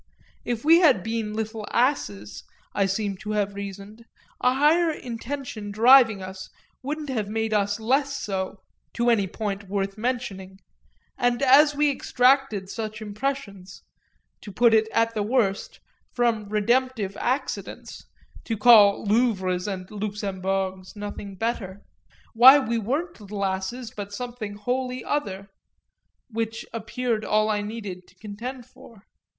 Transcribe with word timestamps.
If 0.43 0.65
we 0.65 0.79
had 0.79 1.03
been 1.03 1.35
little 1.35 1.67
asses, 1.71 2.43
I 2.73 2.87
seem 2.87 3.17
to 3.17 3.33
have 3.33 3.53
reasoned, 3.53 4.03
a 4.41 4.55
higher 4.55 4.89
intention 4.89 5.69
driving 5.69 6.23
us 6.23 6.49
wouldn't 6.81 7.09
have 7.09 7.27
made 7.29 7.53
us 7.53 7.79
less 7.79 8.19
so 8.19 8.63
to 8.95 9.11
any 9.11 9.27
point 9.27 9.65
worth 9.69 9.99
mentioning; 9.99 10.57
and 11.19 11.43
as 11.43 11.75
we 11.75 11.91
extracted 11.91 12.67
such 12.67 12.99
impressions, 12.99 13.83
to 14.41 14.51
put 14.51 14.73
it 14.73 14.87
at 14.91 15.13
the 15.13 15.21
worst, 15.21 15.79
from 16.15 16.49
redemptive 16.49 17.15
accidents 17.17 18.03
(to 18.45 18.57
call 18.57 19.05
Louvres 19.05 19.67
and 19.67 19.87
Luxembourgs 19.89 20.95
nothing 20.95 21.35
better) 21.35 21.83
why 22.33 22.57
we 22.57 22.79
weren't 22.79 23.21
little 23.21 23.45
asses, 23.45 23.91
but 23.95 24.11
something 24.11 24.55
wholly 24.55 25.05
other: 25.05 25.49
which 26.31 26.65
appeared 26.73 27.23
all 27.23 27.51
I 27.51 27.61
needed 27.61 28.07
to 28.07 28.15
contend 28.15 28.65
for. 28.65 29.03